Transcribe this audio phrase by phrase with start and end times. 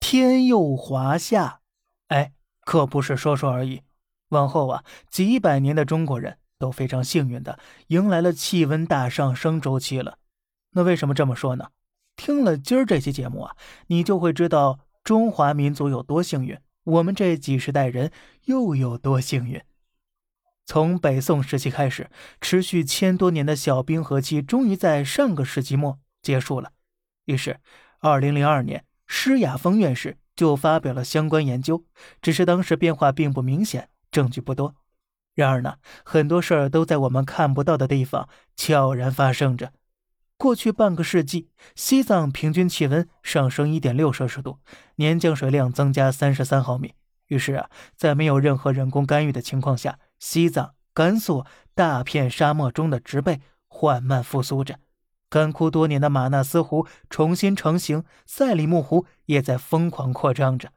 [0.00, 1.60] 天佑华夏，
[2.08, 2.32] 哎，
[2.64, 3.82] 可不是说说而已。
[4.30, 10.18] 往后啊，几百年的中国人都非常幸运的迎来了气温大上升周期了。
[10.72, 11.70] 那为什么这么说呢？
[12.16, 18.10] 听了今儿这期节目啊，你就会知道中华民族有多幸运，我们这几十代人
[18.44, 19.62] 又有多幸运。
[20.66, 22.10] 从北宋时期开始，
[22.40, 26.72] 持续千多年的小冰河期终于在上个世纪末结束了。
[27.24, 27.58] 于是，
[28.00, 28.84] 二零零二年。
[29.12, 31.84] 施雅峰院士就发表了相关研究，
[32.22, 34.76] 只是当时变化并不明显，证据不多。
[35.34, 39.72] 然而呢，很多事儿都在我们看不到的地方悄然发生着。
[40.36, 44.60] 过去半个世纪，西藏平均气温上升一点六摄氏度，
[44.94, 46.94] 年降水量增加三十三毫米。
[47.26, 54.78] 于是啊，在没有任何人工干预的情况下，西藏、甘肃大片沙漠中的植被缓慢复苏着。
[55.30, 60.72] 干枯多年的马纳斯湖重新成型，赛里木湖也在疯狂扩张着。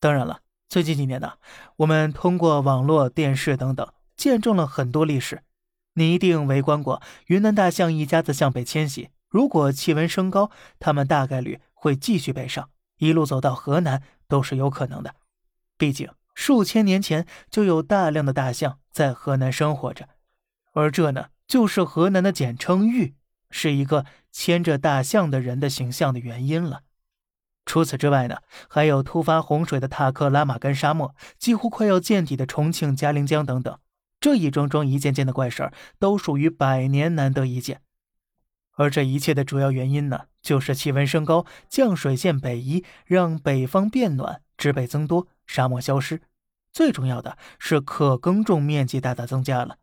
[0.00, 1.34] 当然了，最近几年呢，
[1.76, 5.42] 我们通过网络、电视等等，见证了很多历史。
[5.94, 15.14] 你一定围观过云南大象一家子向北迁徙，如果气温升高，它们大概率会继续北上，一路走到河南都是有可能的。
[15.76, 20.08] 毕竟数千年前就有大量的大象在河南生活着，
[20.72, 23.14] 而这呢，就是河南的简称“豫”。
[23.50, 26.82] 是一个牵着大象的人的形象的原因了。
[27.66, 33.78] 除此之外呢，还有突发洪水的塔克拉玛干沙漠，几乎快要见底的重庆嘉陵江等等，
[34.18, 37.82] 这一桩桩一件件的怪事儿，都属于百年难得一见。
[38.76, 46.22] 而这一切的主要原因呢，就是气温升高，降水线北移，让北方变暖，植被增多，沙漠消失。
[46.72, 49.78] 最重要的是，可耕种面积大大增加了。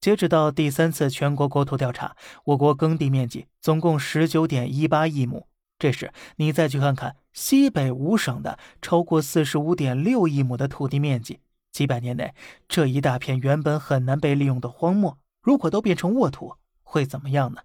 [0.00, 5.46] 截止到第三次全国国土调查，我国耕地面积总共十九点一八亿亩。
[5.78, 12.34] 这时，你再去看看西北五省的超过四十五点六亿亩的土地面积，几百年内
[12.66, 17.60] 这一大片原本很难被利用的荒漠，如果都变成沃土，会怎么样呢？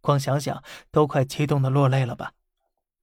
[0.00, 0.62] 光想想
[0.92, 2.32] 都快激动的落泪了吧？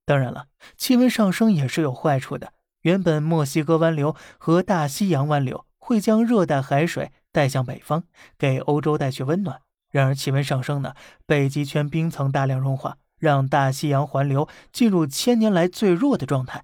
[0.06, 2.54] 当然了，气温上升也是有坏处的。
[2.84, 7.12] 原本墨西哥湾流和大西洋湾流会将热带海水。
[7.32, 8.04] 带向北方，
[8.38, 9.62] 给欧洲带去温暖。
[9.92, 10.94] 然而气温上升呢，
[11.26, 16.64] 北极圈冰层大量融化，让大西洋环流进入千年来最弱的状态。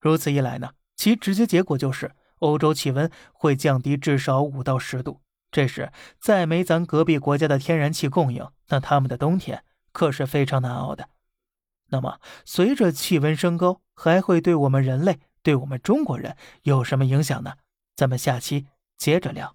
[0.00, 5.20] 如此一来呢，其直接结果就是欧洲气温会降低至少五到十度。
[5.50, 5.90] 这时
[6.20, 11.08] 再没咱隔壁国家的天然气供应，那他们的冬天可是非常难熬的。
[11.88, 17.54] 那么，随着气温升高，还会对我们人类、对我们中国人有什么影响呢？
[17.96, 18.66] 咱们下期
[18.96, 19.54] 接着聊。